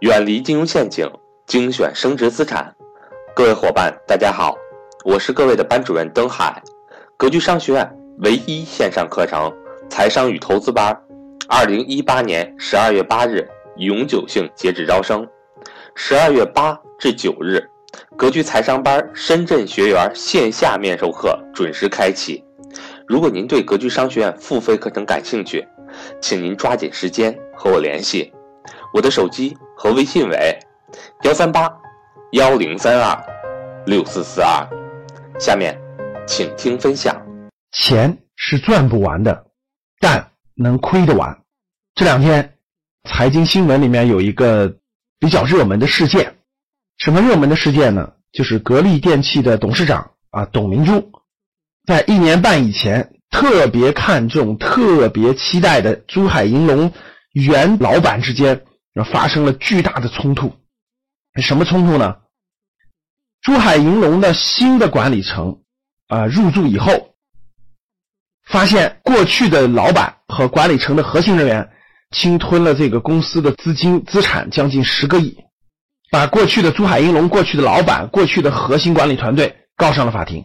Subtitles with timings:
[0.00, 1.10] 远离金融陷阱，
[1.44, 2.72] 精选升值资产。
[3.34, 4.56] 各位伙伴，大家好，
[5.04, 6.62] 我是各位的班主任登海。
[7.16, 9.52] 格局商学院唯一线上课程
[9.90, 10.96] 财商与投资班，
[11.48, 13.44] 二零一八年十二月八日
[13.78, 15.26] 永久性截止招生，
[15.96, 17.60] 十二月八至九日，
[18.16, 22.44] 格局财商班深圳学员线下面授课准时开启。
[23.04, 25.66] 如果您对格局商学院付费课程感兴趣，
[26.20, 28.32] 请您抓紧时间和我联系。
[28.94, 30.58] 我的手机和微信为
[31.22, 31.72] 幺三八
[32.32, 33.16] 幺零三二
[33.86, 34.68] 六四四二。
[35.38, 35.80] 下面，
[36.26, 37.16] 请听分享。
[37.70, 39.46] 钱是赚不完的，
[40.00, 41.38] 但能亏得完。
[41.94, 42.54] 这两天，
[43.08, 44.74] 财经新闻里面有一个
[45.20, 46.34] 比较热门的事件，
[46.96, 48.14] 什么热门的事件呢？
[48.32, 51.12] 就是格力电器的董事长啊，董明珠，
[51.86, 56.92] 在一年半以前特别看重、特别期待的珠海银隆
[57.30, 58.64] 原老板之间。
[59.04, 60.52] 发生了巨大的冲突，
[61.36, 62.16] 什么冲突呢？
[63.40, 65.60] 珠海银隆的新的管理层
[66.08, 67.14] 啊入驻以后，
[68.46, 71.70] 发现过去的老板和管理层的核心人员
[72.10, 75.36] 侵吞了这个公司的资金资产将近十个亿，
[76.10, 80.44] 把过去的珠海银隆过去的老板、过去的核心管理团队告上了法庭。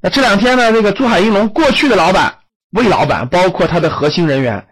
[0.00, 2.38] 那这两天呢，这个珠海银隆过去的老板、
[2.70, 4.66] 魏老板，包括他的核心人员。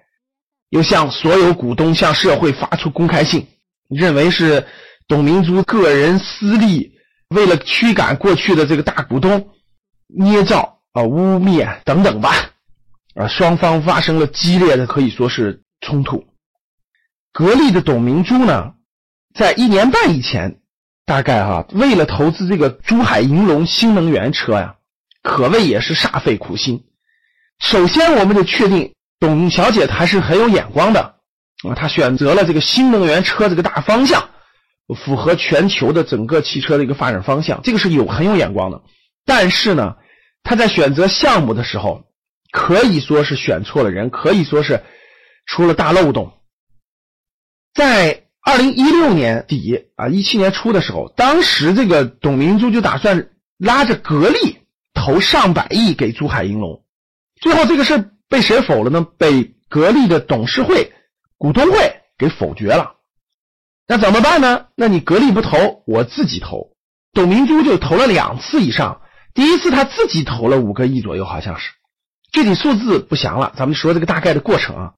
[0.70, 3.46] 又向所有股东、向社会发出公开信，
[3.88, 4.66] 认为是
[5.06, 6.92] 董明珠个人私利，
[7.28, 9.50] 为了驱赶过去的这个大股东，
[10.08, 12.50] 捏造啊、污蔑等等吧，
[13.14, 16.26] 啊，双方发生了激烈的可以说是冲突。
[17.32, 18.72] 格力的董明珠呢，
[19.34, 20.58] 在一年半以前，
[21.04, 24.76] 大概哈，为了投资这个珠海银隆新能源车呀，
[25.22, 26.84] 可谓也是煞费苦心。
[27.60, 28.95] 首先，我们得确定。
[29.18, 31.16] 董小姐还是很有眼光的
[31.66, 34.28] 啊，她选择了这个新能源车这个大方向，
[35.04, 38.82] 符合全球的整个汽车的一个发展方向，这个是有很有眼光的。
[39.24, 39.96] 但是呢，
[40.42, 42.04] 她在选择项目的时候，
[42.52, 44.84] 可以说是选错了人，可以说是
[45.46, 46.32] 出了大漏洞。
[47.74, 54.58] 在二零一六年底啊，一七年初的时候，当时这个董明珠就打算拉着格力
[54.94, 56.84] 投上百亿给珠海银隆，
[57.40, 59.06] 最后这个事被谁否了呢？
[59.18, 60.92] 被格力的董事会、
[61.38, 62.94] 股东会给否决了。
[63.88, 64.66] 那怎么办呢？
[64.74, 66.72] 那你格力不投，我自己投。
[67.12, 69.00] 董明珠就投了两次以上，
[69.32, 71.70] 第一次他自己投了五个亿左右，好像是，
[72.32, 73.52] 具体数字不详了。
[73.56, 74.92] 咱们说这个大概的过程啊。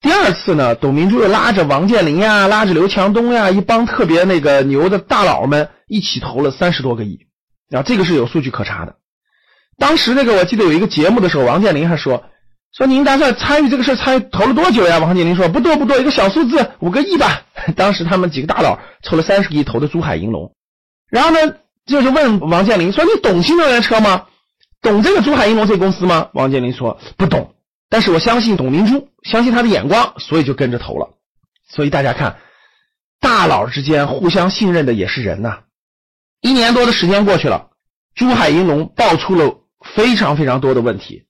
[0.00, 7.26] 第二次呢，董明珠又拉着王健林呀，拉着刘强东呀，一帮特别那个牛的大佬们一起投了三十多个亿，
[7.70, 8.96] 啊，这个是有数据可查的。
[9.78, 12.24] 当时那个我记得有一个节目的时候，王健林还说。
[12.76, 14.98] 说您打算参与这个事参与投了多久呀？
[14.98, 17.42] 王健林说不多不多，一个小数字五个亿吧。
[17.74, 20.52] 当时他们几个大佬凑了三十个亿投的珠海银隆，
[21.08, 21.54] 然后呢，
[21.86, 24.26] 就是问王健林说：“你懂新能源车吗？
[24.82, 27.54] 懂这个珠海银隆这公司吗？”王健林说：“不懂，
[27.88, 31.08] 但是我相信董明珠，相信他的眼光，所以就跟着投了。”
[31.72, 32.36] 所以大家看，
[33.20, 35.60] 大佬之间互相信任的也是人呐。
[36.42, 37.70] 一年多的时间过去了，
[38.14, 39.60] 珠海银隆爆出了
[39.94, 41.22] 非常非常多的问题。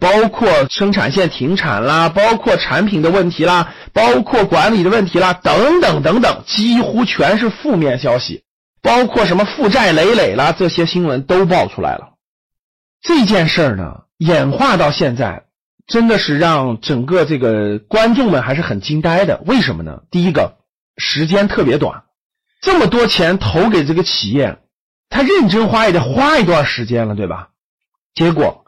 [0.00, 8.42] 包括生产线停产啦，包括产品的问题啦，包括管理的问题啦，等等等等，几乎全是负面消息。
[8.82, 12.14] 包括什么负债累累啦，这些新闻都爆出来了。
[13.02, 15.44] 这件事儿呢，演化到现在，
[15.86, 19.42] 真的是让整个这个观众们还是很惊呆的。
[19.44, 20.00] 为什么呢？
[20.10, 20.56] 第一个，
[20.96, 22.04] 时间特别短，
[22.62, 24.56] 这么多钱投给这个企业，
[25.10, 27.48] 他认真花也得花一段时间了，对吧？
[28.14, 28.59] 结果。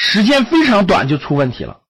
[0.00, 1.80] 时间非常短就出问题了。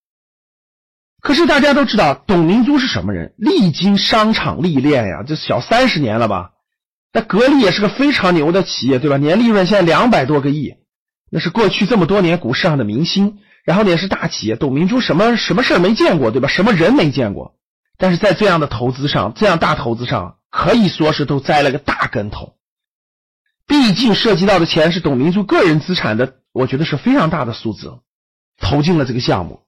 [1.20, 3.34] 可是大家都知道，董明珠是什么人？
[3.36, 6.52] 历经商场历练呀，这小三十年了吧？
[7.12, 9.18] 那格力也是个非常牛的企业，对吧？
[9.18, 10.76] 年利润现在两百多个亿，
[11.30, 13.38] 那是过去这么多年股市上的明星。
[13.64, 16.48] 然后也是大企业，董明珠什么什么事没见过，对吧？
[16.48, 17.56] 什么人没见过？
[17.98, 22.54] 但是在这样的投资上，这样大投资上，可以说是都栽了个大跟头。
[23.68, 26.34] 毕竟涉及到的钱是董明珠个人资产的。
[26.52, 28.00] 我觉得是非常大的数字，
[28.58, 29.60] 投进了这个项目，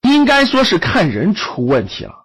[0.00, 2.24] 应该说是看人出问题了。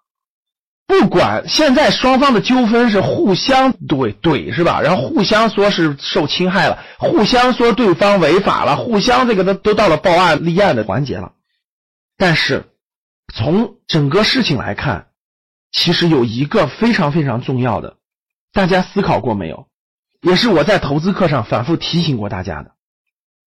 [0.85, 4.79] 不管现在双方的纠纷是互相怼怼是吧？
[4.79, 11.33] 然后互相说是受侵害了，互相说对方违法了，互相这个都都到了报案立案的环节了。
[12.15, 12.69] 但是
[13.33, 15.07] 从整个事情来看，
[15.71, 17.97] 其实有一个非常非常重要的，
[18.53, 19.67] 大家思考过没有？
[20.23, 22.71] 也是我在投资课上反复提醒过大家的。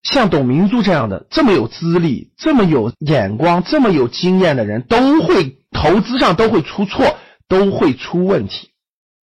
[0.03, 7.17] 像董明珠这样的这么有资历、这么有眼光、这么有经验的人，都会投资上都会出错，
[7.49, 8.69] 都会出问题。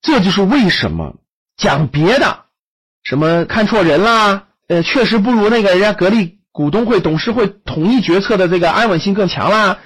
[0.02, 1.14] 这就是为什么
[1.56, 2.40] 讲别的，
[3.04, 9.78] 什么看错人啦，呃，确实不如那个人家格力股东会、董事会统一决策的这个安稳性更强啦。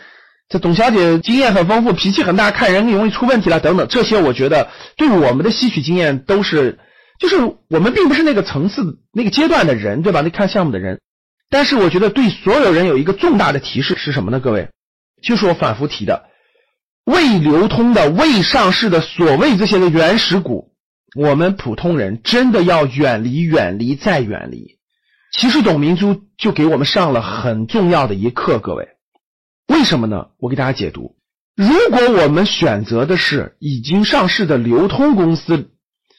[0.49, 6.79] 这董小姐经验很丰富，脾气很大，看人容易出问题了等等，这些我觉得对我们的吸取经验都是，
[7.19, 7.37] 就是
[7.69, 10.21] 我们并不是那个层次、那个阶段的人，对吧？
[10.21, 11.01] 那看项目的人，
[11.51, 14.39] 但是我觉得对所有人有一个重大的提示是什么呢？
[14.41, 14.71] 各位，
[15.23, 16.27] 就是我反复提的，
[17.05, 20.73] 未流通的、未上市的所谓这些的原始股，
[21.17, 24.79] 我们普通人真的要远离、远离再远离。
[25.33, 28.89] 其实董明珠就给我们上了很重要的一课，各位。
[29.67, 30.29] 为什么呢？
[30.39, 31.17] 我给大家解读：
[31.57, 35.71] 如果我们选择的是已经上市的流通公司，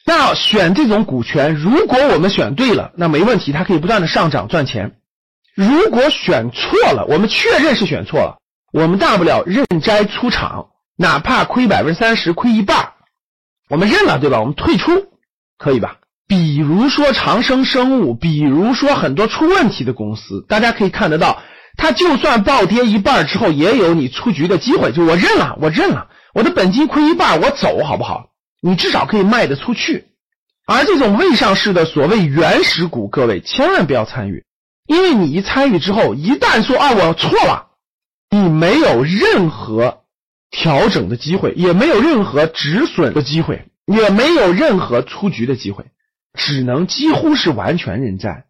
[0.06, 4.90] 那选这种股权，如果我们选对了，那没问题，它可以不断的上涨赚钱；
[5.54, 8.38] 如果选错了，我们确认是选错了，
[8.72, 12.94] 我们大不了认栽出场，哪怕亏百分之三十、亏一半，
[13.68, 14.40] 我们认了，对吧？
[14.40, 14.90] 我们退出，
[15.58, 15.98] 可以吧？
[16.26, 21.42] 比如说长生生物，比如说很多出问题的公司，大家可以看得到。
[21.76, 24.92] 它就算暴跌一半之后，也有你出局的机会。
[24.92, 28.29] 就我认了，我认了，我的本金亏一半，我走好不好？
[28.60, 30.06] 你至少可以卖得出去。
[30.66, 34.44] 而这种未上市的所谓原始股，各位千万不要参与，
[34.86, 37.70] 因为你一参与之后，一旦说啊我错了，
[38.30, 40.04] 你没有任何
[40.50, 45.86] 调整的机会，也没有任何止损的机会，也没有任何出局的机会，
[46.34, 48.46] 只能几乎是完全认栽。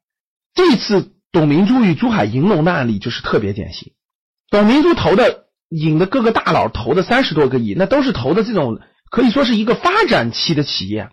[0.55, 1.13] 这次。
[1.33, 3.93] 董明珠与珠海银隆的案例就是特别典型。
[4.51, 8.81] 董明珠投的引的各个大佬投的三十多个亿，那都是投的这种
[9.11, 11.11] 可以说是一个发展期的企业，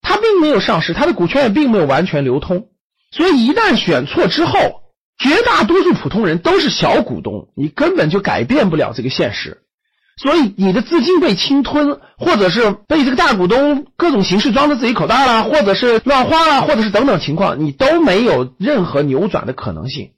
[0.00, 2.68] 它并没有上市，它的股权也并没有完全流通，
[3.10, 4.82] 所以一旦选错之后，
[5.18, 9.58] 绝大多数普通人都是小股东，你根本就改变不了这个现实。
[10.16, 20.12] 所以你的资金被侵吞，或者是被这个大股东各种形式装在自己口袋了，或者是乱花了，或者是等等情况，你都没有任何扭转的可能性。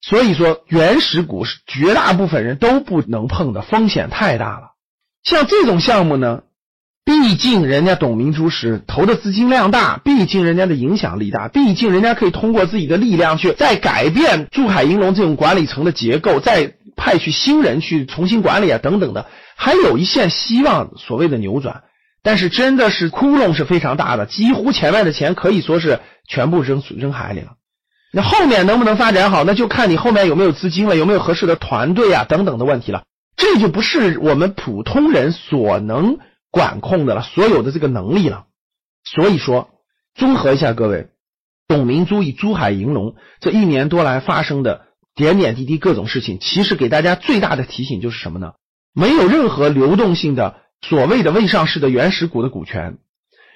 [0.00, 4.73] 所以说，原始股是绝大部分人都不能碰的，风险太大了。
[5.24, 6.42] 像这种项目呢，
[7.04, 16.74] 毕竟人家董明珠是投的资金量大，毕竟人家的影响力大，毕竟人家可以通过自己的力量去再改变珠海银隆这种管理层的结构，再。
[16.96, 19.26] 派去新人去重新管理啊，等等的，
[19.56, 21.82] 还有一线希望，所谓的扭转，
[22.22, 25.98] 但是真的是窟窿是非常大的，几乎前面的钱可以说是
[26.28, 27.54] 全部扔扔海里了。
[28.12, 33.02] 那后面能不能发展好，那就看你后面有没有资金了，有没有合适的团队啊，等等的问题了。
[33.36, 36.18] 这就不是我们普通人所能
[36.50, 38.46] 管控的了，所有的这个能力了。
[39.04, 39.70] 所以说，
[40.14, 41.08] 综合一下各位，
[41.68, 44.86] 董明珠与珠海银隆这一年多来发生的。
[45.16, 48.54] 点点滴滴各种事情，其实给大家最大的提醒就是什么呢？
[48.92, 52.98] 没有任何流动性的所谓的未上市的原始股的股权，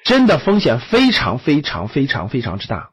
[0.05, 2.91] 真的风险非常非常非常非常之大。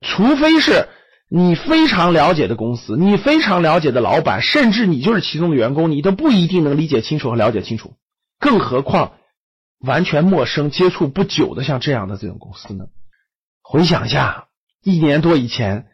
[0.00, 0.88] 除非是
[1.28, 7.94] 你非常了解的公司，你非常了解的老板，甚至你就是其中的员工，你都不一定能理解清楚和了解清楚。
[8.38, 9.12] 更何况
[9.80, 12.84] 完全陌生、接触不久的像这样的这种公司呢？
[13.62, 14.46] 回想一下，
[14.82, 15.86] 一年多以前。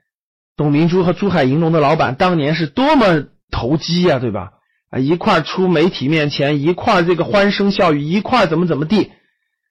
[0.56, 4.52] 董明珠和珠海银隆的老板当年是多么投机呀，对吧？
[4.90, 9.12] 啊，一块出媒体面前，一块这个欢声笑语，一块怎么怎么地？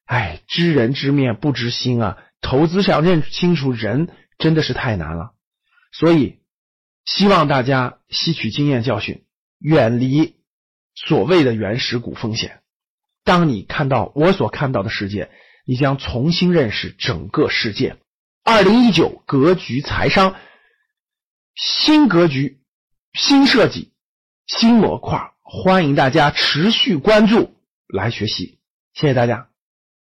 [0.06, 2.18] 哎，知人知面不知心啊！
[2.42, 5.34] 投资想认清楚人真的是太难了。
[5.92, 6.40] 所以，
[7.06, 9.26] 希望大家吸取经验教训，
[9.60, 10.36] 远离
[10.96, 12.62] 所谓的原始股风险。
[13.24, 15.30] 当你看到我所看到的世界，
[15.66, 17.98] 你将重新认识整个世界。
[18.44, 20.36] 二零一九格局财商。
[21.56, 22.62] 新格局、
[23.12, 23.92] 新设计、
[24.48, 27.54] 新模块，欢迎大家持续关注
[27.86, 28.60] 来学习，
[28.94, 29.50] 谢谢大家。